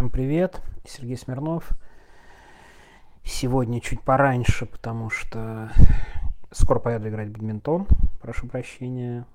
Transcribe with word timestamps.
Всем 0.00 0.08
привет, 0.08 0.62
Сергей 0.86 1.18
Смирнов. 1.18 1.72
Сегодня 3.22 3.82
чуть 3.82 4.00
пораньше, 4.00 4.64
потому 4.64 5.10
что 5.10 5.70
скоро 6.50 6.78
поеду 6.78 7.10
играть 7.10 7.28
в 7.28 7.32
бадминтон, 7.32 7.86
прошу 8.22 8.46
прощения. 8.46 9.26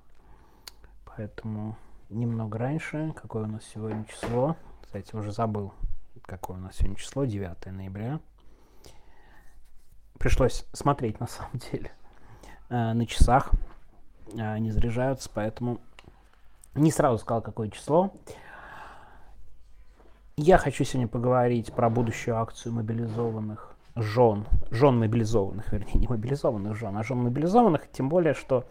Поэтому 1.04 1.76
немного 2.10 2.58
раньше. 2.58 3.14
Какое 3.14 3.44
у 3.44 3.46
нас 3.46 3.62
сегодня 3.72 4.06
число? 4.06 4.56
Кстати, 4.82 5.14
уже 5.14 5.30
забыл, 5.30 5.72
какое 6.22 6.56
у 6.56 6.60
нас 6.60 6.74
сегодня 6.74 6.96
число, 6.96 7.24
9 7.24 7.66
ноября. 7.66 8.18
Пришлось 10.18 10.66
смотреть, 10.72 11.20
на 11.20 11.28
самом 11.28 11.60
деле, 11.70 11.92
э, 12.70 12.92
на 12.92 13.06
часах. 13.06 13.52
Они 14.36 14.72
заряжаются, 14.72 15.30
поэтому 15.32 15.78
не 16.74 16.90
сразу 16.90 17.18
сказал, 17.18 17.40
какое 17.40 17.70
число. 17.70 18.12
Я 20.38 20.58
хочу 20.58 20.84
сегодня 20.84 21.08
поговорить 21.08 21.72
про 21.72 21.88
будущую 21.88 22.36
акцию 22.36 22.74
мобилизованных 22.74 23.74
жен, 23.94 24.44
жен 24.70 24.98
мобилизованных, 24.98 25.72
вернее, 25.72 25.94
не 25.94 26.08
мобилизованных 26.08 26.76
жен, 26.76 26.94
а 26.98 27.02
жен 27.02 27.22
мобилизованных, 27.22 27.90
тем 27.90 28.10
более, 28.10 28.34
что 28.34 28.66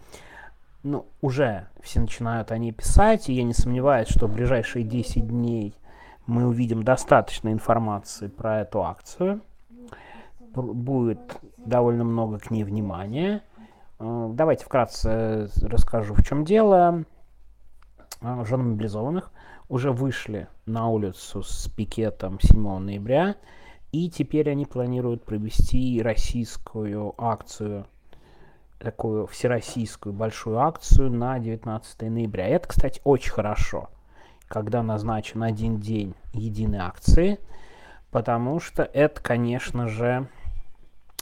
ну, 0.84 1.08
уже 1.22 1.68
все 1.82 2.02
начинают 2.02 2.52
они 2.52 2.72
писать, 2.72 3.30
и 3.30 3.34
я 3.34 3.42
не 3.42 3.54
сомневаюсь, 3.54 4.10
что 4.10 4.28
в 4.28 4.34
ближайшие 4.36 4.86
10 4.86 5.28
дней 5.28 5.74
мы 6.28 6.46
увидим 6.46 6.84
достаточно 6.84 7.52
информации 7.52 8.28
про 8.28 8.62
эту 8.62 8.84
акцию. 8.84 9.42
Будет 10.54 11.40
довольно 11.58 12.04
много 12.04 12.38
к 12.38 12.52
ней 12.52 12.64
внимания. 12.64 13.42
Э, 13.98 14.30
давайте 14.32 14.66
вкратце 14.66 15.50
расскажу, 15.64 16.14
в 16.14 16.24
чем 16.24 16.46
дело. 16.46 17.06
Э, 18.26 18.44
Жены 18.44 18.64
мобилизованных 18.64 19.32
уже 19.70 19.92
вышли 19.92 20.48
на 20.66 20.88
улицу 20.90 21.44
с 21.44 21.68
пикетом 21.68 22.40
7 22.40 22.80
ноября, 22.80 23.36
и 23.92 24.10
теперь 24.10 24.50
они 24.50 24.66
планируют 24.66 25.24
провести 25.24 26.02
российскую 26.02 27.14
акцию, 27.18 27.86
такую 28.80 29.28
всероссийскую 29.28 30.12
большую 30.12 30.60
акцию 30.60 31.12
на 31.12 31.38
19 31.38 32.02
ноября. 32.02 32.48
Это, 32.48 32.68
кстати, 32.68 33.00
очень 33.04 33.32
хорошо, 33.32 33.90
когда 34.48 34.82
назначен 34.82 35.44
один 35.44 35.80
день 35.80 36.16
единой 36.34 36.80
акции, 36.80 37.40
потому 38.10 38.60
что 38.60 38.84
это, 38.84 39.22
конечно 39.22 39.88
же, 39.88 40.28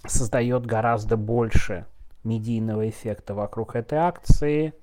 создает 0.08 0.66
гораздо 0.66 1.17
больше 1.17 1.86
медийного 2.23 2.90
эффекта 2.90 3.34
вокруг 3.36 3.76
этой 3.76 3.98
акции– 3.98 4.73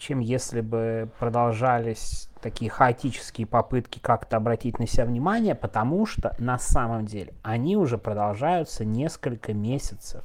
чем 0.00 0.20
если 0.20 0.62
бы 0.62 1.10
продолжались 1.18 2.30
такие 2.40 2.70
хаотические 2.70 3.46
попытки 3.46 3.98
как-то 3.98 4.38
обратить 4.38 4.78
на 4.78 4.86
себя 4.86 5.04
внимание, 5.04 5.54
потому 5.54 6.06
что 6.06 6.34
на 6.38 6.58
самом 6.58 7.04
деле 7.04 7.34
они 7.42 7.76
уже 7.76 7.98
продолжаются 7.98 8.86
несколько 8.86 9.52
месяцев. 9.52 10.24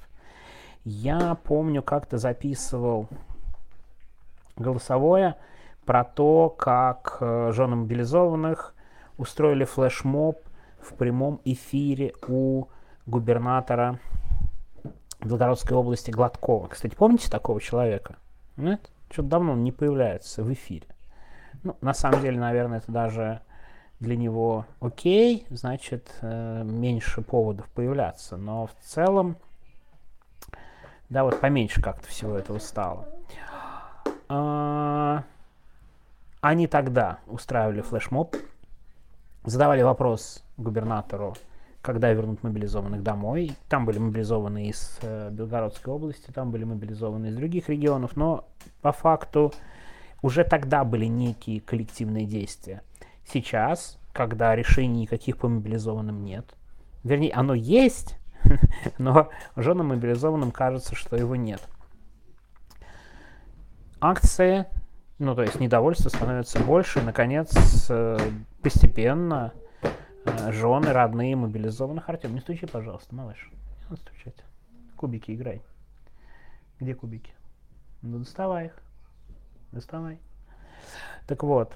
Я 0.85 1.35
помню, 1.35 1.83
как-то 1.83 2.17
записывал 2.17 3.09
голосовое 4.55 5.35
про 5.85 6.05
то, 6.05 6.49
как 6.49 7.17
э, 7.19 7.51
жены 7.53 7.75
мобилизованных 7.75 8.73
устроили 9.17 9.65
флешмоб 9.65 10.39
в 10.79 10.93
прямом 10.93 11.41
эфире 11.43 12.13
у 12.29 12.67
губернатора 13.05 13.99
Белгородской 15.19 15.75
области 15.75 16.11
Гладкова. 16.11 16.67
Кстати, 16.69 16.95
помните 16.95 17.29
такого 17.29 17.59
человека? 17.59 18.15
Нет? 18.55 18.89
Что-то 19.15 19.29
давно 19.29 19.53
он 19.53 19.63
не 19.63 19.71
появляется 19.71 20.43
в 20.43 20.51
эфире. 20.51 20.87
Ну, 21.63 21.77
на 21.79 21.93
самом 21.93 22.19
деле, 22.19 22.37
наверное, 22.37 22.79
это 22.79 22.91
даже 22.91 23.39
для 24.01 24.17
него 24.17 24.65
окей, 24.81 25.47
значит, 25.49 26.13
э, 26.19 26.63
меньше 26.65 27.21
поводов 27.21 27.65
появляться. 27.69 28.35
Но 28.35 28.67
в 28.67 28.73
целом, 28.81 29.37
да, 31.07 31.23
вот 31.23 31.39
поменьше 31.39 31.81
как-то 31.81 32.05
всего 32.09 32.37
этого 32.37 32.59
стало. 32.59 33.07
А, 34.27 35.23
они 36.41 36.67
тогда 36.67 37.19
устраивали 37.25 37.79
флешмоб, 37.79 38.35
задавали 39.45 39.81
вопрос 39.81 40.43
губернатору, 40.57 41.37
когда 41.85 42.11
вернут 42.11 42.41
мобилизованных 42.41 43.03
домой. 43.03 43.51
Там 43.69 43.85
были 43.85 43.99
мобилизованы 43.99 44.69
из 44.69 44.97
э, 45.03 45.29
Белгородской 45.31 45.93
области, 45.93 46.31
там 46.31 46.49
были 46.49 46.63
мобилизованы 46.63 47.27
из 47.27 47.35
других 47.35 47.69
регионов, 47.69 48.15
но 48.15 48.47
по 48.81 48.91
факту 48.91 49.53
уже 50.23 50.43
тогда 50.43 50.83
были 50.83 51.05
некие 51.05 51.61
коллективные 51.61 52.25
действия. 52.25 52.81
Сейчас, 53.23 53.99
когда 54.13 54.55
решений 54.55 55.01
никаких 55.01 55.37
по 55.37 55.47
мобилизованным 55.47 56.23
нет, 56.23 56.55
вернее, 57.03 57.31
оно 57.33 57.53
есть, 57.53 58.17
но 58.97 59.29
женам 59.55 59.89
мобилизованным 59.89 60.51
кажется, 60.51 60.95
что 60.95 61.15
его 61.15 61.35
нет. 61.35 61.61
Акции, 64.01 64.65
ну 65.19 65.35
то 65.35 65.43
есть 65.43 65.59
недовольство 65.59 66.09
становится 66.09 66.59
больше, 66.63 67.03
наконец, 67.03 67.53
э, 67.89 68.17
постепенно 68.63 69.53
жены, 70.51 70.93
родные, 70.93 71.35
мобилизованных. 71.35 72.09
Артем, 72.09 72.33
не 72.33 72.41
стучи, 72.41 72.65
пожалуйста, 72.65 73.13
малыш. 73.15 73.49
Не 73.79 73.83
надо 73.89 73.97
стучать. 73.97 74.35
Кубики 74.95 75.31
играй. 75.31 75.61
Где 76.79 76.95
кубики? 76.95 77.33
Ну, 78.01 78.19
доставай 78.19 78.67
их. 78.67 78.81
Доставай. 79.71 80.19
Так 81.27 81.43
вот, 81.43 81.73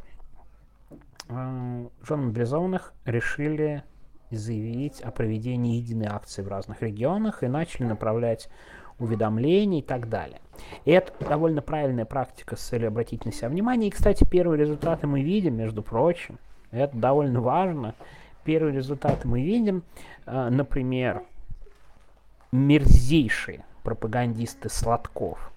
э, 1.30 1.88
жены 2.02 2.28
мобилизованных 2.28 2.94
решили 3.06 3.84
заявить 4.32 5.02
о 5.02 5.12
проведении 5.12 5.78
единой 5.78 6.08
акции 6.08 6.42
в 6.42 6.48
разных 6.48 6.82
регионах 6.82 7.44
и 7.44 7.48
начали 7.48 7.86
направлять 7.86 8.50
уведомления 9.00 9.80
и 9.80 9.84
так 9.84 10.10
далее. 10.10 10.40
И 10.86 10.92
это 10.92 11.14
довольно 11.26 11.62
правильная 11.62 12.06
практика 12.06 12.56
с 12.56 12.60
целью 12.60 12.90
обратить 12.90 13.26
на 13.26 13.32
себя 13.32 13.50
внимание. 13.50 13.88
И, 13.88 13.92
кстати, 13.92 14.26
первые 14.30 14.60
результаты 14.60 15.08
мы 15.08 15.22
видим, 15.22 15.56
между 15.56 15.82
прочим. 15.82 16.38
Это 16.72 16.96
довольно 16.96 17.42
важно 17.42 17.96
первые 18.44 18.76
результаты 18.76 19.28
мы 19.28 19.42
видим. 19.42 19.84
А, 20.26 20.50
например, 20.50 21.24
мерзейшие 22.52 23.64
пропагандисты 23.84 24.70
Сладков. 24.70 25.52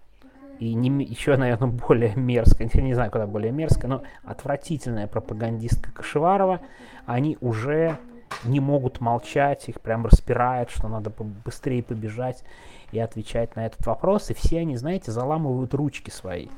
И 0.59 0.75
не, 0.75 1.05
еще, 1.05 1.37
наверное, 1.37 1.69
более 1.69 2.15
мерзкая, 2.15 2.71
я 2.73 2.83
не 2.83 2.95
знаю, 2.95 3.11
куда 3.11 3.27
более 3.27 3.51
мерзкая, 3.51 3.91
но 3.91 4.03
отвратительная 4.25 5.09
пропагандистка 5.09 5.91
Кашеварова, 5.91 6.61
они 7.05 7.37
уже 7.41 7.99
не 8.45 8.61
могут 8.61 9.01
молчать, 9.01 9.69
их 9.69 9.81
прям 9.81 10.07
распирает, 10.07 10.71
что 10.71 10.89
надо 10.89 11.11
быстрее 11.45 11.83
побежать 11.83 12.45
и 12.93 12.99
отвечать 12.99 13.57
на 13.57 13.67
этот 13.67 13.85
вопрос, 13.87 14.31
и 14.31 14.35
все 14.35 14.61
они, 14.61 14.77
знаете, 14.77 15.11
заламывают 15.11 15.75
ручки 15.75 16.11
свои 16.11 16.49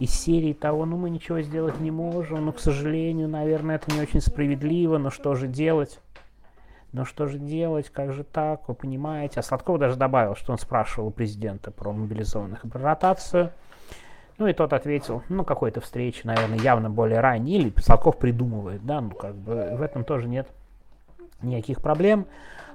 из 0.00 0.12
серии 0.12 0.54
того, 0.54 0.86
ну 0.86 0.96
мы 0.96 1.10
ничего 1.10 1.42
сделать 1.42 1.78
не 1.78 1.90
можем, 1.90 2.46
но, 2.46 2.52
к 2.52 2.58
сожалению, 2.58 3.28
наверное, 3.28 3.76
это 3.76 3.92
не 3.92 4.00
очень 4.00 4.22
справедливо, 4.22 4.96
но 4.96 5.10
что 5.10 5.34
же 5.34 5.46
делать? 5.46 6.00
Но 6.92 7.04
что 7.04 7.26
же 7.26 7.38
делать, 7.38 7.90
как 7.90 8.14
же 8.14 8.24
так, 8.24 8.66
вы 8.66 8.74
понимаете? 8.74 9.38
А 9.38 9.42
Сладков 9.42 9.78
даже 9.78 9.96
добавил, 9.96 10.34
что 10.34 10.52
он 10.52 10.58
спрашивал 10.58 11.08
у 11.08 11.10
президента 11.10 11.70
про 11.70 11.92
мобилизованных 11.92 12.64
и 12.64 12.68
про 12.68 12.80
ротацию. 12.80 13.52
Ну 14.38 14.46
и 14.46 14.54
тот 14.54 14.72
ответил, 14.72 15.22
ну 15.28 15.44
какой-то 15.44 15.82
встречи, 15.82 16.22
наверное, 16.24 16.58
явно 16.58 16.88
более 16.88 17.20
ранней, 17.20 17.58
или 17.58 17.72
Сладков 17.78 18.16
придумывает, 18.16 18.84
да, 18.84 19.02
ну 19.02 19.10
как 19.10 19.36
бы 19.36 19.76
в 19.76 19.82
этом 19.82 20.02
тоже 20.04 20.28
нет 20.28 20.48
никаких 21.42 21.82
проблем. 21.82 22.26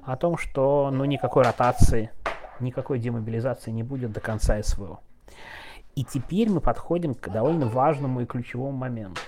О 0.03 0.15
том, 0.15 0.37
что 0.37 0.91
ну 0.93 1.05
никакой 1.05 1.43
ротации, 1.43 2.11
никакой 2.59 2.99
демобилизации 2.99 3.71
не 3.71 3.81
будет 3.81 4.11
до 4.11 4.19
конца 4.19 4.61
СВО. 4.61 4.99
И 5.95 6.03
теперь 6.03 6.49
мы 6.49 6.59
подходим 6.59 7.13
к 7.15 7.29
довольно 7.29 7.67
важному 7.67 8.21
и 8.21 8.25
ключевому 8.25 8.77
моменту. 8.77 9.21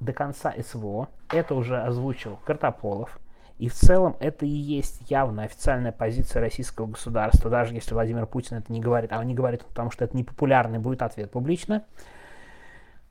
До 0.00 0.12
конца 0.12 0.54
СВО 0.62 1.08
это 1.30 1.54
уже 1.54 1.80
озвучил 1.82 2.38
Картополов, 2.44 3.18
и 3.58 3.68
в 3.68 3.74
целом 3.74 4.16
это 4.20 4.46
и 4.46 4.48
есть 4.48 5.10
явно 5.10 5.42
официальная 5.42 5.92
позиция 5.92 6.40
российского 6.40 6.86
государства, 6.86 7.50
даже 7.50 7.74
если 7.74 7.92
Владимир 7.92 8.26
Путин 8.26 8.58
это 8.58 8.72
не 8.72 8.80
говорит, 8.80 9.12
а 9.12 9.18
он 9.18 9.26
не 9.26 9.34
говорит, 9.34 9.64
потому 9.64 9.90
что 9.90 10.04
это 10.04 10.16
непопулярный 10.16 10.78
будет 10.78 11.02
ответ 11.02 11.30
публично, 11.32 11.84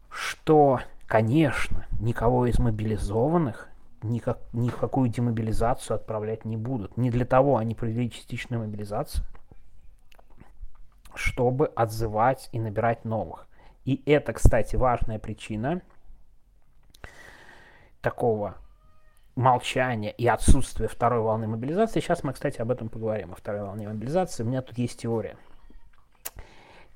что, 0.09 0.80
конечно, 1.06 1.86
никого 2.00 2.48
из 2.48 2.57
мобилизованных 2.57 3.68
никак, 4.04 4.39
ни 4.54 4.69
в 4.69 4.77
какую 4.77 5.09
демобилизацию 5.09 5.95
отправлять 5.95 6.45
не 6.45 6.56
будут. 6.56 6.95
Не 6.98 7.12
для 7.12 7.25
того 7.25 7.57
они 7.57 7.75
провели 7.75 8.09
частичную 8.09 8.62
мобилизацию, 8.63 9.25
чтобы 11.18 11.68
отзывать 11.68 12.50
и 12.52 12.60
набирать 12.60 13.06
новых. 13.06 13.48
И 13.86 14.02
это, 14.06 14.34
кстати, 14.34 14.75
важная 14.75 15.19
причина 15.19 15.81
такого 18.02 18.56
молчания 19.36 20.12
и 20.12 20.28
отсутствия 20.28 20.88
второй 20.88 21.22
волны 21.22 21.48
мобилизации. 21.48 22.00
Сейчас 22.00 22.24
мы, 22.24 22.34
кстати, 22.34 22.60
об 22.60 22.72
этом 22.72 22.90
поговорим, 22.90 23.34
о 23.34 23.36
второй 23.36 23.62
волне 23.62 23.88
мобилизации. 23.88 24.44
У 24.44 24.48
меня 24.48 24.62
тут 24.62 24.78
есть 24.78 25.00
теория. 25.00 25.38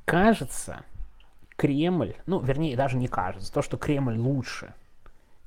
Кажется, 0.06 0.82
Кремль, 1.56 2.16
ну, 2.26 2.40
вернее, 2.40 2.76
даже 2.76 2.98
не 2.98 3.08
кажется, 3.08 3.54
то, 3.54 3.62
что 3.62 3.78
Кремль 3.78 4.18
лучше, 4.18 4.74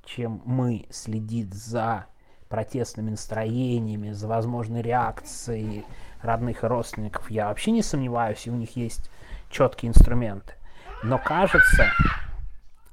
чем 0.04 0.40
мы 0.44 0.86
следить 0.90 1.52
за 1.52 2.06
протестными 2.48 3.10
настроениями, 3.10 4.12
за 4.12 4.28
возможной 4.28 4.80
реакцией 4.80 5.84
родных 6.24 6.64
и 6.64 6.66
родственников, 6.66 7.30
я 7.30 7.48
вообще 7.48 7.70
не 7.70 7.82
сомневаюсь, 7.82 8.46
и 8.46 8.50
у 8.50 8.54
них 8.54 8.76
есть 8.76 9.10
четкие 9.50 9.90
инструменты. 9.90 10.54
Но 11.02 11.18
кажется, 11.18 11.90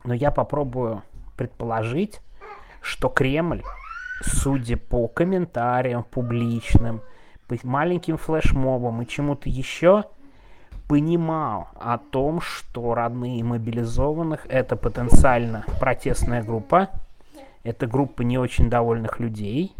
но 0.03 0.13
я 0.13 0.31
попробую 0.31 1.03
предположить, 1.37 2.21
что 2.81 3.09
Кремль, 3.09 3.63
судя 4.21 4.77
по 4.77 5.07
комментариям 5.07 6.03
публичным, 6.03 7.01
по 7.47 7.55
маленьким 7.63 8.17
флешмобам 8.17 9.01
и 9.01 9.07
чему-то 9.07 9.49
еще, 9.49 10.05
понимал 10.87 11.69
о 11.79 11.97
том, 11.97 12.41
что 12.41 12.93
родные 12.93 13.43
мобилизованных 13.43 14.45
это 14.49 14.75
потенциально 14.75 15.63
протестная 15.79 16.43
группа, 16.43 16.89
это 17.63 17.87
группа 17.87 18.23
не 18.23 18.37
очень 18.37 18.69
довольных 18.69 19.19
людей, 19.19 19.73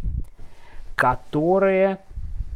которые 0.96 2.00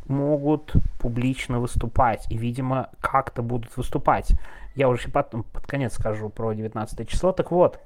могут 0.08 0.74
публично 1.00 1.60
выступать 1.60 2.26
и, 2.30 2.38
видимо, 2.38 2.90
как-то 3.00 3.42
будут 3.42 3.76
выступать. 3.78 4.32
Я 4.76 4.90
уже 4.90 5.10
потом 5.10 5.44
под 5.44 5.66
конец 5.66 5.94
скажу 5.94 6.30
про 6.30 6.54
19 6.54 7.08
число. 7.08 7.32
Так 7.32 7.52
вот, 7.52 7.80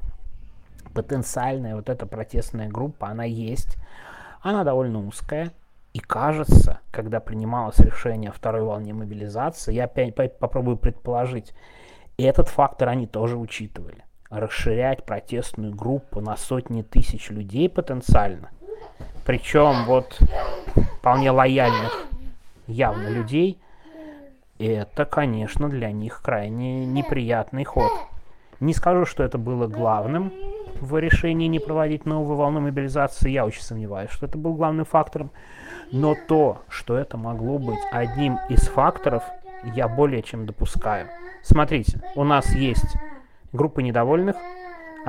потенциальная 0.94 1.76
вот 1.76 1.90
эта 1.90 2.06
протестная 2.06 2.68
группа, 2.68 3.08
она 3.08 3.24
есть. 3.24 3.78
Она 4.42 4.64
довольно 4.64 5.06
узкая. 5.06 5.52
И 5.94 6.00
кажется, 6.00 6.82
когда 6.92 7.20
принималось 7.20 7.80
решение 7.80 8.30
о 8.30 8.34
второй 8.34 8.62
волне 8.62 8.94
мобилизации, 8.94 9.74
я 9.74 9.86
опять 9.86 10.38
попробую 10.38 10.78
предположить, 10.78 11.54
этот 12.18 12.48
фактор 12.48 12.90
они 12.90 13.08
тоже 13.08 13.38
учитывали. 13.38 14.04
Расширять 14.30 15.04
протестную 15.04 15.74
группу 15.74 16.22
на 16.22 16.38
сотни 16.38 16.84
тысяч 16.84 17.32
людей 17.32 17.70
потенциально. 17.70 18.50
Причем 19.26 19.86
вот 19.86 20.20
вполне 21.00 21.32
лояльных 21.32 22.09
явно 22.70 23.10
людей, 23.10 23.60
это, 24.58 25.06
конечно, 25.06 25.70
для 25.70 25.92
них 25.92 26.22
крайне 26.22 26.86
неприятный 26.86 27.64
ход. 27.64 27.92
Не 28.60 28.74
скажу, 28.74 29.06
что 29.06 29.24
это 29.24 29.38
было 29.38 29.68
главным 29.68 30.34
в 30.82 30.98
решении 30.98 31.48
не 31.48 31.60
проводить 31.60 32.06
новую 32.06 32.38
волну 32.38 32.60
мобилизации, 32.60 33.32
я 33.32 33.46
очень 33.46 33.62
сомневаюсь, 33.62 34.12
что 34.12 34.26
это 34.26 34.38
был 34.38 34.54
главным 34.54 34.86
фактором. 34.86 35.32
Но 35.92 36.16
то, 36.28 36.62
что 36.68 36.98
это 36.98 37.18
могло 37.18 37.58
быть 37.58 37.80
одним 37.92 38.38
из 38.50 38.68
факторов, 38.68 39.24
я 39.76 39.88
более 39.88 40.22
чем 40.22 40.46
допускаю. 40.46 41.08
Смотрите, 41.42 42.02
у 42.16 42.24
нас 42.24 42.54
есть 42.54 42.96
группа 43.54 43.80
недовольных, 43.80 44.36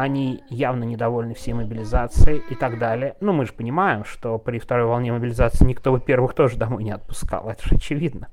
они 0.00 0.43
явно 0.49 0.85
недовольны 0.85 1.35
всей 1.35 1.52
мобилизацией 1.52 2.43
и 2.49 2.55
так 2.55 2.79
далее. 2.79 3.17
Ну, 3.20 3.32
мы 3.32 3.44
же 3.44 3.52
понимаем, 3.52 4.05
что 4.05 4.38
при 4.38 4.58
второй 4.58 4.87
волне 4.87 5.12
мобилизации 5.12 5.67
никто, 5.67 5.93
во-первых, 5.93 6.32
тоже 6.32 6.56
домой 6.56 6.85
не 6.85 6.93
отпускал, 6.93 7.50
это 7.50 7.69
же 7.69 7.75
очевидно. 7.75 8.29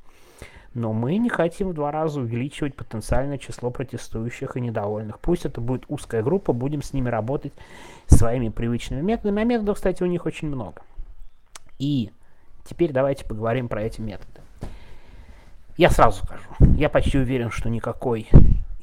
Но 0.74 0.94
мы 0.94 1.18
не 1.18 1.28
хотим 1.28 1.70
в 1.70 1.74
два 1.74 1.92
раза 1.92 2.22
увеличивать 2.22 2.76
потенциальное 2.76 3.38
число 3.38 3.70
протестующих 3.70 4.56
и 4.56 4.62
недовольных. 4.62 5.20
Пусть 5.20 5.46
это 5.46 5.60
будет 5.60 5.84
узкая 5.90 6.24
группа, 6.24 6.54
будем 6.54 6.82
с 6.82 6.94
ними 6.94 7.10
работать 7.10 7.52
своими 8.06 8.48
привычными 8.48 9.02
методами. 9.02 9.42
А 9.42 9.46
методов, 9.46 9.76
кстати, 9.76 10.04
у 10.04 10.06
них 10.06 10.26
очень 10.26 10.48
много. 10.48 10.84
И 11.80 12.12
теперь 12.64 12.94
давайте 12.94 13.26
поговорим 13.26 13.68
про 13.68 13.82
эти 13.82 14.00
методы. 14.00 14.40
Я 15.76 15.90
сразу 15.90 16.24
скажу, 16.24 16.76
я 16.76 16.90
почти 16.90 17.18
уверен, 17.18 17.50
что 17.50 17.70
никакой 17.70 18.30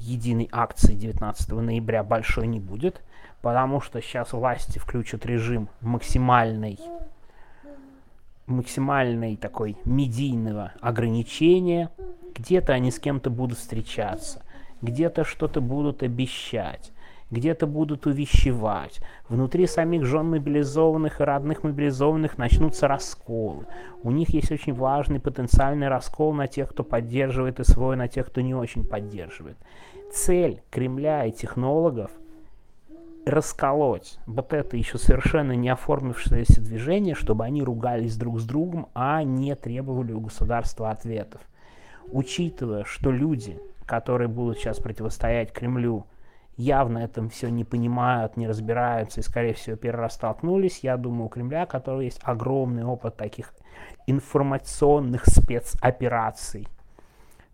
единой 0.04 0.48
акции 0.52 0.94
19 0.94 1.48
ноября 1.50 2.02
большой 2.04 2.46
не 2.46 2.60
будет, 2.60 3.02
потому 3.42 3.80
что 3.80 4.00
сейчас 4.00 4.32
власти 4.32 4.78
включат 4.78 5.26
режим 5.26 5.68
максимальной 5.80 6.78
максимальной 8.46 9.36
такой 9.36 9.76
медийного 9.84 10.72
ограничения. 10.80 11.90
Где-то 12.34 12.72
они 12.72 12.90
с 12.90 12.98
кем-то 12.98 13.30
будут 13.30 13.58
встречаться, 13.58 14.42
где-то 14.82 15.24
что-то 15.24 15.60
будут 15.60 16.02
обещать, 16.02 16.92
где-то 17.34 17.66
будут 17.66 18.06
увещевать. 18.06 19.00
Внутри 19.28 19.66
самих 19.66 20.06
жен 20.06 20.30
мобилизованных 20.30 21.20
и 21.20 21.24
родных 21.24 21.62
мобилизованных 21.62 22.38
начнутся 22.38 22.88
расколы. 22.88 23.66
У 24.02 24.10
них 24.10 24.30
есть 24.30 24.50
очень 24.50 24.72
важный 24.72 25.20
потенциальный 25.20 25.88
раскол 25.88 26.32
на 26.32 26.46
тех, 26.46 26.70
кто 26.70 26.82
поддерживает 26.82 27.60
и 27.60 27.64
на 27.96 28.08
тех, 28.08 28.26
кто 28.26 28.40
не 28.40 28.54
очень 28.54 28.84
поддерживает 28.84 29.58
цель 30.14 30.62
Кремля 30.70 31.26
и 31.26 31.32
технологов 31.32 32.10
расколоть 33.26 34.18
вот 34.26 34.52
это 34.52 34.76
еще 34.76 34.98
совершенно 34.98 35.52
не 35.52 35.68
оформившееся 35.68 36.60
движение, 36.60 37.14
чтобы 37.14 37.44
они 37.44 37.62
ругались 37.62 38.16
друг 38.16 38.38
с 38.38 38.44
другом, 38.44 38.88
а 38.94 39.22
не 39.22 39.54
требовали 39.56 40.12
у 40.12 40.20
государства 40.20 40.90
ответов. 40.90 41.40
Учитывая, 42.12 42.84
что 42.84 43.10
люди, 43.10 43.58
которые 43.86 44.28
будут 44.28 44.58
сейчас 44.58 44.78
противостоять 44.78 45.52
Кремлю, 45.52 46.06
явно 46.56 46.98
этом 46.98 47.28
все 47.28 47.48
не 47.48 47.64
понимают, 47.64 48.36
не 48.36 48.46
разбираются 48.46 49.20
и, 49.20 49.22
скорее 49.22 49.54
всего, 49.54 49.76
перерастолкнулись, 49.76 50.80
я 50.82 50.96
думаю, 50.96 51.26
у 51.26 51.28
Кремля, 51.28 51.64
у 51.64 51.66
которого 51.66 52.00
есть 52.00 52.20
огромный 52.22 52.84
опыт 52.84 53.16
таких 53.16 53.54
информационных 54.06 55.26
спецопераций, 55.26 56.68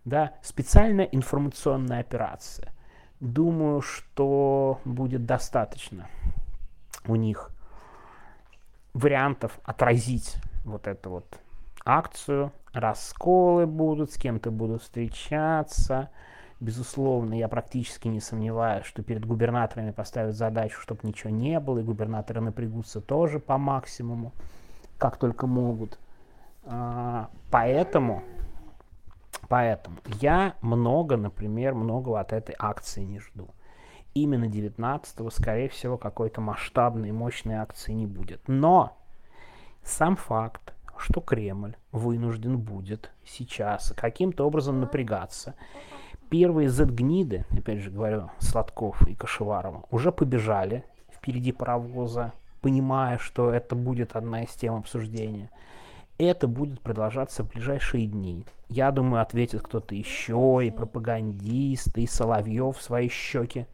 да, 0.04 0.32
специальная 0.42 1.06
информационная 1.06 2.00
операция. 2.00 2.72
Думаю, 3.20 3.82
что 3.82 4.80
будет 4.84 5.26
достаточно 5.26 6.08
у 7.06 7.16
них 7.16 7.50
вариантов 8.92 9.58
отразить 9.64 10.36
вот 10.64 10.86
эту 10.86 11.10
вот 11.10 11.40
акцию. 11.84 12.52
Расколы 12.72 13.66
будут, 13.66 14.12
с 14.12 14.16
кем-то 14.16 14.50
будут 14.50 14.82
встречаться. 14.82 16.10
Безусловно, 16.60 17.34
я 17.34 17.48
практически 17.48 18.08
не 18.08 18.20
сомневаюсь, 18.20 18.84
что 18.84 19.02
перед 19.02 19.24
губернаторами 19.24 19.92
поставят 19.92 20.34
задачу, 20.36 20.78
чтобы 20.80 21.00
ничего 21.04 21.30
не 21.30 21.58
было, 21.58 21.78
и 21.78 21.82
губернаторы 21.82 22.40
напрягутся 22.40 23.00
тоже 23.00 23.38
по 23.40 23.56
максимуму, 23.56 24.32
как 24.98 25.16
только 25.16 25.46
могут. 25.46 25.98
А, 26.64 27.30
поэтому 27.50 28.22
Поэтому 29.50 29.96
я 30.20 30.54
много, 30.62 31.16
например, 31.16 31.74
многого 31.74 32.20
от 32.20 32.32
этой 32.32 32.54
акции 32.56 33.02
не 33.02 33.18
жду. 33.18 33.48
Именно 34.14 34.44
19-го, 34.44 35.28
скорее 35.30 35.68
всего, 35.68 35.98
какой-то 35.98 36.40
масштабной, 36.40 37.10
мощной 37.10 37.56
акции 37.56 37.92
не 37.92 38.06
будет. 38.06 38.40
Но 38.46 38.96
сам 39.82 40.14
факт, 40.14 40.72
что 40.96 41.20
Кремль 41.20 41.74
вынужден 41.90 42.58
будет 42.58 43.10
сейчас 43.24 43.92
каким-то 43.96 44.46
образом 44.46 44.78
напрягаться. 44.78 45.56
Первые 46.30 46.70
Z-гниды, 46.70 47.44
опять 47.50 47.80
же 47.80 47.90
говорю, 47.90 48.30
Сладков 48.38 49.06
и 49.06 49.14
Кашеварова, 49.14 49.84
уже 49.90 50.12
побежали 50.12 50.84
впереди 51.12 51.52
паровоза, 51.52 52.32
понимая, 52.62 53.18
что 53.18 53.50
это 53.50 53.74
будет 53.74 54.16
одна 54.16 54.44
из 54.44 54.50
тем 54.54 54.76
обсуждения 54.76 55.50
это 56.28 56.46
будет 56.46 56.80
продолжаться 56.80 57.42
в 57.42 57.48
ближайшие 57.48 58.06
дни. 58.06 58.44
Я 58.68 58.90
думаю, 58.90 59.22
ответит 59.22 59.62
кто-то 59.62 59.94
еще, 59.94 60.60
и 60.62 60.70
пропагандист, 60.70 61.96
и 61.96 62.06
Соловьев 62.06 62.80
свои 62.80 63.08
щеки 63.08 63.66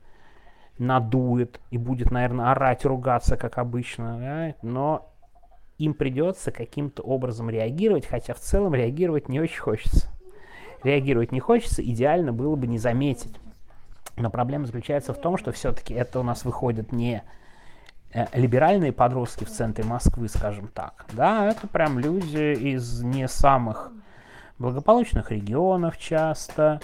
надует 0.79 1.61
и 1.71 1.79
будет, 1.79 2.11
наверное, 2.11 2.53
орать, 2.53 2.85
ругаться, 2.85 3.37
как 3.37 3.59
обычно. 3.59 4.19
Да? 4.19 4.55
Но 4.67 5.13
им 5.79 5.95
придется 5.95 6.53
каким-то 6.53 7.03
образом 7.03 7.51
реагировать, 7.51 8.07
хотя 8.07 8.35
в 8.35 8.39
целом 8.39 8.75
реагировать 8.75 9.29
не 9.29 9.41
очень 9.41 9.61
хочется. 9.61 10.09
Реагировать 10.87 11.33
не 11.33 11.40
хочется, 11.40 11.83
идеально 11.83 12.33
было 12.33 12.57
бы 12.57 12.66
не 12.66 12.78
заметить. 12.78 13.35
Но 14.16 14.31
проблема 14.31 14.66
заключается 14.66 15.12
в 15.12 15.21
том, 15.21 15.37
что 15.37 15.52
все-таки 15.52 15.93
это 15.93 16.21
у 16.21 16.23
нас 16.23 16.45
выходит 16.45 16.93
не 16.93 17.23
Э, 18.16 18.26
либеральные 18.33 18.93
подростки 18.93 19.45
в 19.45 19.50
центре 19.50 19.85
Москвы, 19.85 20.28
скажем 20.28 20.69
так, 20.69 21.05
да, 21.12 21.50
это 21.50 21.66
прям 21.66 21.99
люди 21.99 22.55
из 22.55 23.02
не 23.02 23.28
самых 23.28 23.93
благополучных 24.59 25.33
регионов 25.33 25.99
часто, 25.99 26.81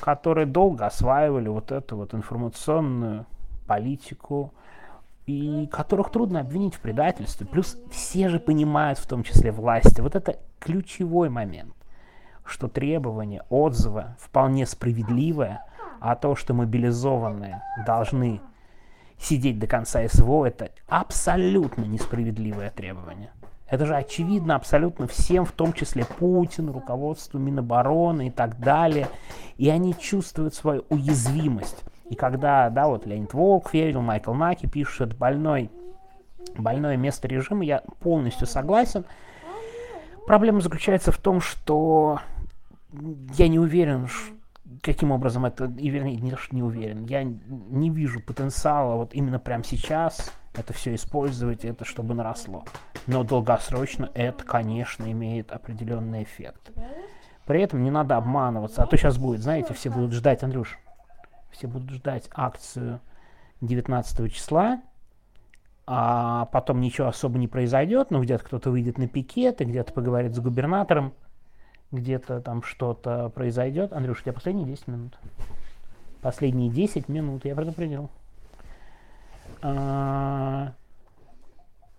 которые 0.00 0.46
долго 0.46 0.86
осваивали 0.86 1.48
вот 1.48 1.70
эту 1.70 1.96
вот 1.96 2.14
информационную 2.14 3.26
политику, 3.66 4.54
и 5.26 5.68
которых 5.70 6.10
трудно 6.10 6.40
обвинить 6.40 6.76
в 6.76 6.80
предательстве. 6.80 7.46
Плюс 7.46 7.76
все 7.90 8.30
же 8.30 8.40
понимают, 8.40 8.98
в 8.98 9.06
том 9.06 9.22
числе 9.22 9.52
власти, 9.52 10.00
вот 10.00 10.14
это 10.14 10.38
ключевой 10.60 11.28
момент, 11.28 11.74
что 12.44 12.68
требование 12.68 13.42
отзыва 13.48 14.16
вполне 14.18 14.66
справедливое, 14.66 15.64
а 16.00 16.16
то, 16.16 16.34
что 16.34 16.54
мобилизованные 16.54 17.62
должны 17.86 18.40
сидеть 19.18 19.58
до 19.58 19.66
конца 19.66 20.06
СВО, 20.08 20.46
это 20.46 20.70
абсолютно 20.88 21.84
несправедливое 21.84 22.70
требование. 22.70 23.30
Это 23.68 23.86
же 23.86 23.94
очевидно 23.94 24.56
абсолютно 24.56 25.06
всем, 25.06 25.44
в 25.44 25.52
том 25.52 25.72
числе 25.72 26.04
Путину, 26.04 26.72
руководству 26.72 27.38
Минобороны 27.38 28.28
и 28.28 28.30
так 28.30 28.58
далее. 28.58 29.06
И 29.58 29.68
они 29.68 29.94
чувствуют 29.96 30.54
свою 30.54 30.84
уязвимость. 30.88 31.84
И 32.08 32.16
когда, 32.16 32.68
да, 32.70 32.88
вот 32.88 33.06
Леонид 33.06 33.32
Волк 33.32 33.72
верил, 33.72 34.00
Майкл 34.00 34.32
Наки 34.34 34.66
пишет, 34.66 35.16
больной 35.16 35.70
больное 36.56 36.96
место 36.96 37.28
режима, 37.28 37.64
я 37.64 37.82
полностью 38.00 38.46
согласен. 38.46 39.04
Проблема 40.26 40.60
заключается 40.60 41.12
в 41.12 41.18
том, 41.18 41.40
что 41.40 42.20
я 43.36 43.48
не 43.48 43.58
уверен, 43.58 44.08
каким 44.82 45.10
образом 45.10 45.44
это, 45.44 45.64
и 45.64 45.88
вернее, 45.88 46.16
не, 46.16 46.34
не 46.50 46.62
уверен, 46.62 47.04
я 47.04 47.22
не 47.24 47.90
вижу 47.90 48.20
потенциала 48.20 48.96
вот 48.96 49.14
именно 49.14 49.38
прямо 49.38 49.64
сейчас 49.64 50.32
это 50.54 50.72
все 50.72 50.94
использовать, 50.94 51.64
это 51.64 51.84
чтобы 51.84 52.14
наросло. 52.14 52.64
Но 53.06 53.22
долгосрочно 53.22 54.10
это, 54.14 54.44
конечно, 54.44 55.10
имеет 55.10 55.52
определенный 55.52 56.24
эффект. 56.24 56.72
При 57.46 57.62
этом 57.62 57.82
не 57.82 57.90
надо 57.90 58.16
обманываться, 58.16 58.82
а 58.82 58.86
то 58.86 58.96
сейчас 58.96 59.18
будет, 59.18 59.42
знаете, 59.42 59.74
все 59.74 59.90
будут 59.90 60.12
ждать, 60.12 60.42
Андрюш, 60.42 60.78
все 61.50 61.66
будут 61.66 61.90
ждать 61.90 62.28
акцию 62.32 63.00
19 63.60 64.32
числа, 64.32 64.80
а 65.86 66.46
потом 66.46 66.80
ничего 66.80 67.08
особо 67.08 67.38
не 67.38 67.48
произойдет, 67.48 68.10
ну 68.10 68.22
где-то 68.22 68.44
кто-то 68.44 68.70
выйдет 68.70 68.98
на 68.98 69.08
пикет, 69.08 69.60
и 69.60 69.64
где-то 69.64 69.92
поговорит 69.92 70.34
с 70.34 70.38
губернатором, 70.38 71.14
где-то 71.92 72.40
там 72.40 72.62
что-то 72.62 73.30
произойдет. 73.30 73.92
Андрюш, 73.92 74.20
у 74.20 74.22
тебя 74.22 74.32
последние 74.32 74.66
10 74.66 74.88
минут. 74.88 75.18
Последние 76.22 76.70
10 76.70 77.08
минут, 77.08 77.44
я 77.44 77.56
предупредил. 77.56 78.10
А, 79.62 80.72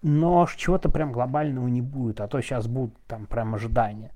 но 0.02 0.48
чего-то 0.56 0.90
прям 0.90 1.12
глобального 1.12 1.68
не 1.68 1.82
будет, 1.82 2.22
а 2.22 2.28
то 2.28 2.42
сейчас 2.42 2.68
будут 2.68 2.96
там 3.08 3.26
прям 3.26 3.56
ожидания. 3.56 4.12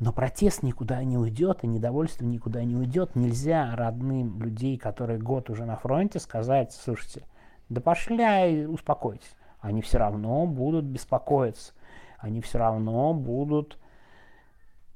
Но 0.00 0.12
протест 0.12 0.62
никуда 0.62 1.02
не 1.02 1.18
уйдет, 1.18 1.64
и 1.64 1.66
недовольство 1.66 2.24
никуда 2.24 2.62
не 2.62 2.76
уйдет. 2.76 3.16
Нельзя 3.16 3.74
родным 3.74 4.40
людей, 4.40 4.78
которые 4.78 5.18
год 5.18 5.50
уже 5.50 5.64
на 5.64 5.76
фронте, 5.76 6.20
сказать, 6.20 6.72
слушайте, 6.72 7.24
да 7.68 7.80
пошли, 7.80 8.66
успокойтесь. 8.66 9.34
Они 9.60 9.82
все 9.82 9.98
равно 9.98 10.46
будут 10.46 10.84
беспокоиться. 10.84 11.72
Они 12.18 12.40
все 12.40 12.58
равно 12.58 13.14
будут 13.14 13.78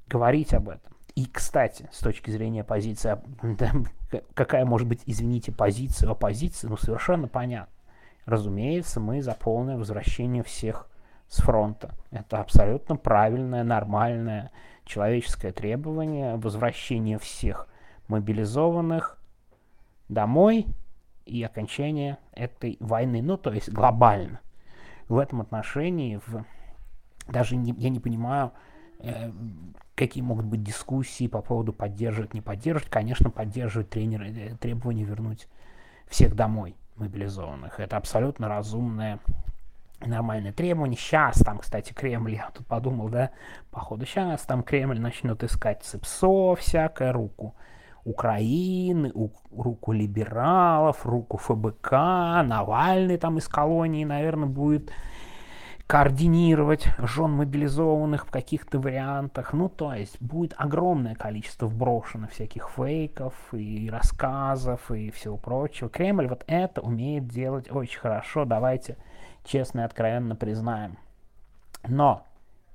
говорить 0.07 0.53
об 0.53 0.69
этом. 0.69 0.93
И, 1.15 1.25
кстати, 1.25 1.87
с 1.91 1.99
точки 1.99 2.31
зрения 2.31 2.63
позиции, 2.63 3.17
какая 4.33 4.65
может 4.65 4.87
быть, 4.87 5.03
извините, 5.05 5.51
позиция 5.51 6.09
оппозиции, 6.09 6.67
ну, 6.67 6.77
совершенно 6.77 7.27
понятно. 7.27 7.73
Разумеется, 8.25 8.99
мы 8.99 9.21
за 9.21 9.33
полное 9.33 9.77
возвращение 9.77 10.43
всех 10.43 10.89
с 11.27 11.41
фронта. 11.41 11.93
Это 12.09 12.39
абсолютно 12.39 12.95
правильное, 12.95 13.63
нормальное 13.63 14.51
человеческое 14.85 15.51
требование 15.51 16.35
возвращения 16.35 17.19
всех 17.19 17.67
мобилизованных 18.07 19.19
домой 20.09 20.67
и 21.25 21.43
окончание 21.43 22.17
этой 22.33 22.77
войны, 22.79 23.21
ну, 23.21 23.37
то 23.37 23.51
есть 23.51 23.69
глобально. 23.69 24.39
В 25.07 25.17
этом 25.17 25.41
отношении 25.41 26.19
в, 26.25 26.45
даже 27.27 27.55
не, 27.55 27.73
я 27.77 27.89
не 27.89 27.99
понимаю, 27.99 28.51
э, 28.99 29.31
какие 29.95 30.23
могут 30.23 30.45
быть 30.45 30.63
дискуссии 30.63 31.27
по 31.27 31.41
поводу 31.41 31.73
поддерживать, 31.73 32.33
не 32.33 32.41
поддерживать. 32.41 32.89
Конечно, 32.89 33.29
поддерживать 33.29 33.89
тренеры, 33.89 34.31
э, 34.31 34.55
требование 34.57 35.05
вернуть 35.05 35.47
всех 36.07 36.35
домой 36.35 36.75
мобилизованных. 36.95 37.79
Это 37.79 37.97
абсолютно 37.97 38.47
разумное 38.47 39.19
нормальное 40.05 40.51
требование. 40.51 40.97
Сейчас 40.97 41.37
там, 41.39 41.59
кстати, 41.59 41.93
Кремль, 41.93 42.33
я 42.33 42.49
тут 42.53 42.67
подумал, 42.67 43.09
да, 43.09 43.31
походу 43.71 44.05
сейчас 44.05 44.41
там 44.41 44.63
Кремль 44.63 44.99
начнет 44.99 45.43
искать 45.43 45.83
ЦИПСО, 45.83 46.55
всякое, 46.55 47.13
руку 47.13 47.55
Украины, 48.05 49.11
у, 49.13 49.29
руку 49.51 49.91
либералов, 49.91 51.05
руку 51.05 51.37
ФБК, 51.37 51.91
Навальный 52.43 53.17
там 53.17 53.37
из 53.37 53.47
колонии, 53.47 54.03
наверное, 54.03 54.47
будет 54.47 54.91
координировать 55.87 56.87
жен 56.97 57.31
мобилизованных 57.31 58.25
в 58.25 58.31
каких-то 58.31 58.79
вариантах. 58.79 59.53
Ну, 59.53 59.69
то 59.69 59.93
есть 59.93 60.19
будет 60.21 60.53
огромное 60.57 61.15
количество 61.15 61.67
вброшено 61.67 62.27
всяких 62.27 62.69
фейков 62.75 63.33
и 63.53 63.89
рассказов 63.89 64.89
и 64.91 65.11
всего 65.11 65.37
прочего. 65.37 65.89
Кремль 65.89 66.27
вот 66.27 66.43
это 66.47 66.81
умеет 66.81 67.27
делать 67.27 67.71
очень 67.71 67.99
хорошо, 67.99 68.45
давайте 68.45 68.97
честно 69.45 69.81
и 69.81 69.83
откровенно 69.83 70.35
признаем. 70.35 70.97
Но 71.87 72.25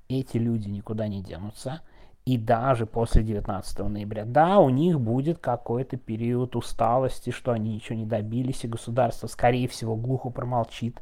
эти 0.09 0.37
люди 0.37 0.69
никуда 0.69 1.09
не 1.09 1.23
денутся. 1.23 1.81
И 2.29 2.37
даже 2.37 2.85
после 2.85 3.23
19 3.23 3.79
ноября, 3.89 4.27
да, 4.27 4.59
у 4.59 4.69
них 4.69 5.01
будет 5.01 5.39
какой-то 5.39 5.97
период 5.97 6.57
усталости, 6.57 7.31
что 7.31 7.53
они 7.53 7.77
ничего 7.77 7.97
не 7.97 8.05
добились, 8.05 8.65
и 8.65 8.69
государство, 8.69 9.29
скорее 9.29 9.67
всего, 9.67 9.97
глухо 9.97 10.29
промолчит 10.29 11.01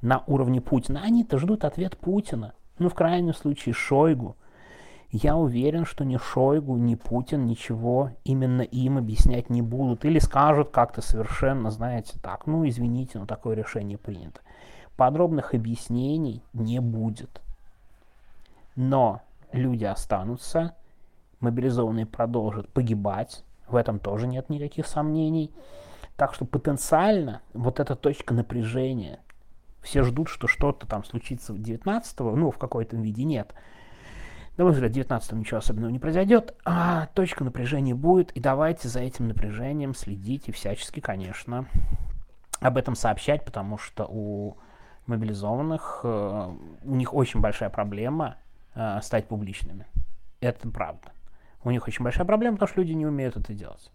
на 0.00 0.24
уровне 0.26 0.62
Путина. 0.62 1.02
Они-то 1.04 1.36
ждут 1.36 1.66
ответ 1.66 1.98
Путина. 1.98 2.54
Ну, 2.78 2.88
в 2.88 2.94
крайнем 2.94 3.34
случае, 3.34 3.74
Шойгу. 3.74 4.36
Я 5.10 5.36
уверен, 5.36 5.84
что 5.84 6.02
ни 6.02 6.16
Шойгу, 6.16 6.78
ни 6.78 6.94
Путин 6.94 7.44
ничего 7.44 8.12
именно 8.24 8.62
им 8.62 8.96
объяснять 8.96 9.50
не 9.50 9.60
будут. 9.60 10.06
Или 10.06 10.18
скажут 10.18 10.70
как-то 10.70 11.02
совершенно, 11.02 11.70
знаете, 11.70 12.18
так, 12.22 12.46
ну, 12.46 12.66
извините, 12.66 13.18
но 13.18 13.26
такое 13.26 13.54
решение 13.54 13.98
принято. 13.98 14.40
Подробных 14.96 15.52
объяснений 15.52 16.42
не 16.54 16.80
будет. 16.80 17.42
Но 18.76 19.20
люди 19.54 19.84
останутся, 19.84 20.74
мобилизованные 21.40 22.06
продолжат 22.06 22.68
погибать, 22.70 23.44
в 23.68 23.76
этом 23.76 23.98
тоже 23.98 24.26
нет 24.26 24.50
никаких 24.50 24.86
сомнений. 24.86 25.52
Так 26.16 26.34
что 26.34 26.44
потенциально 26.44 27.42
вот 27.54 27.80
эта 27.80 27.96
точка 27.96 28.34
напряжения, 28.34 29.20
все 29.82 30.02
ждут, 30.02 30.28
что 30.28 30.46
что-то 30.46 30.86
там 30.86 31.04
случится 31.04 31.52
19-го, 31.52 32.36
ну, 32.36 32.50
в 32.50 32.58
какой-то 32.58 32.96
виде 32.96 33.24
нет. 33.24 33.52
На 34.56 34.64
мой 34.64 34.72
взгляд, 34.72 34.92
19 34.92 35.32
ничего 35.32 35.58
особенного 35.58 35.90
не 35.90 35.98
произойдет, 35.98 36.54
а 36.64 37.06
точка 37.14 37.42
напряжения 37.42 37.94
будет, 37.94 38.30
и 38.32 38.40
давайте 38.40 38.88
за 38.88 39.00
этим 39.00 39.26
напряжением 39.26 39.94
следить 39.94 40.48
и 40.48 40.52
всячески, 40.52 41.00
конечно, 41.00 41.66
об 42.60 42.76
этом 42.78 42.94
сообщать, 42.94 43.44
потому 43.44 43.78
что 43.78 44.06
у 44.08 44.56
мобилизованных, 45.06 46.00
э, 46.04 46.52
у 46.84 46.94
них 46.94 47.12
очень 47.12 47.40
большая 47.40 47.68
проблема 47.68 48.36
э, 48.74 49.00
стать 49.02 49.28
публичными. 49.28 49.86
Это 50.40 50.68
правда. 50.68 51.12
У 51.62 51.70
них 51.70 51.86
очень 51.88 52.04
большая 52.04 52.26
проблема, 52.26 52.56
потому 52.56 52.68
что 52.68 52.80
люди 52.80 52.92
не 52.92 53.06
умеют 53.06 53.36
это 53.36 53.54
делать. 53.54 53.90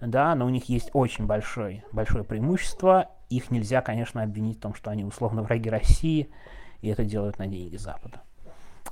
Да, 0.00 0.34
но 0.34 0.46
у 0.46 0.48
них 0.48 0.68
есть 0.68 0.90
очень 0.92 1.26
большое, 1.26 1.84
большое 1.92 2.24
преимущество. 2.24 3.10
Их 3.30 3.50
нельзя, 3.50 3.80
конечно, 3.80 4.22
обвинить 4.22 4.58
в 4.58 4.60
том, 4.60 4.74
что 4.74 4.90
они 4.90 5.04
условно 5.04 5.42
враги 5.42 5.70
России, 5.70 6.30
и 6.80 6.88
это 6.88 7.04
делают 7.04 7.38
на 7.38 7.46
деньги 7.46 7.76
Запада. 7.76 8.22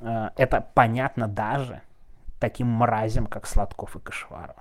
Э, 0.01 0.31
это 0.37 0.67
понятно 0.75 1.29
даже 1.29 1.83
таким 2.39 2.69
мразям, 2.69 3.27
как 3.27 3.47
Сладков 3.47 3.97
и 3.97 4.01
Кашеваров. 4.01 4.57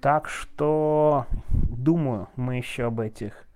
Так 0.00 0.28
что, 0.28 1.26
думаю, 1.48 2.28
мы 2.36 2.56
еще 2.56 2.86
об 2.86 3.00
этих 3.00 3.46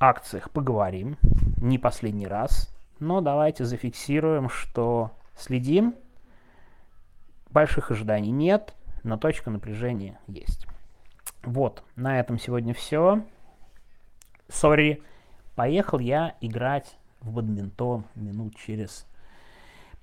акциях 0.00 0.50
поговорим, 0.50 1.18
не 1.58 1.78
последний 1.78 2.26
раз, 2.26 2.74
но 3.00 3.20
давайте 3.20 3.64
зафиксируем, 3.64 4.48
что 4.48 5.12
следим, 5.36 5.94
больших 7.50 7.90
ожиданий 7.90 8.30
нет, 8.30 8.74
но 9.04 9.16
точка 9.16 9.50
напряжения 9.50 10.18
есть. 10.26 10.66
Вот, 11.42 11.82
на 11.96 12.18
этом 12.18 12.38
сегодня 12.38 12.74
все. 12.74 13.24
Сори, 14.48 15.02
поехал 15.54 15.98
я 15.98 16.36
играть 16.40 16.98
в 17.20 17.32
бадминтон 17.32 18.04
минут 18.14 18.56
через 18.56 19.06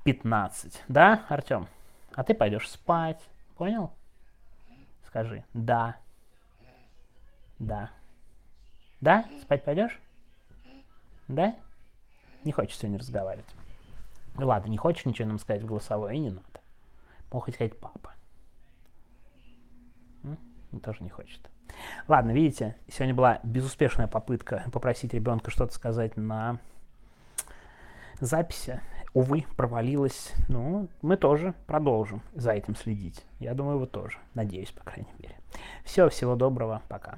15. 0.03 0.83
Да, 0.87 1.25
Артем? 1.29 1.67
А 2.13 2.23
ты 2.23 2.33
пойдешь 2.33 2.69
спать. 2.69 3.21
Понял? 3.57 3.91
Скажи. 5.07 5.43
Да. 5.53 5.97
Да. 7.59 7.89
Да? 9.01 9.25
Спать 9.41 9.63
пойдешь? 9.63 9.99
Да? 11.27 11.55
Не 12.45 12.51
хочешь 12.51 12.77
сегодня 12.77 12.99
разговаривать. 12.99 13.45
Ну 14.35 14.47
ладно, 14.47 14.69
не 14.69 14.77
хочешь 14.77 15.05
ничего 15.05 15.27
нам 15.27 15.39
сказать 15.39 15.63
в 15.63 15.65
голосовой, 15.65 16.15
и 16.15 16.19
не 16.19 16.29
надо. 16.29 16.61
Мог 17.31 17.49
сказать 17.49 17.77
папа. 17.77 18.13
М? 20.23 20.37
Тоже 20.81 21.03
не 21.03 21.09
хочет. 21.09 21.41
Ладно, 22.07 22.31
видите, 22.31 22.75
сегодня 22.87 23.13
была 23.13 23.39
безуспешная 23.43 24.07
попытка 24.07 24.63
попросить 24.71 25.13
ребенка 25.13 25.51
что-то 25.51 25.73
сказать 25.73 26.15
на 26.15 26.59
записи. 28.19 28.79
Увы, 29.13 29.45
провалилась. 29.57 30.33
Ну, 30.47 30.87
мы 31.01 31.17
тоже 31.17 31.53
продолжим 31.67 32.21
за 32.33 32.51
этим 32.51 32.75
следить. 32.75 33.25
Я 33.39 33.53
думаю, 33.53 33.79
вы 33.79 33.87
тоже. 33.87 34.17
Надеюсь, 34.33 34.71
по 34.71 34.83
крайней 34.83 35.13
мере. 35.19 35.35
Все, 35.83 36.09
всего 36.09 36.35
доброго. 36.35 36.81
Пока. 36.89 37.17